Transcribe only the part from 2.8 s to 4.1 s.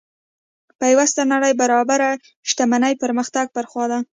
پرمختګ پر خوا ده.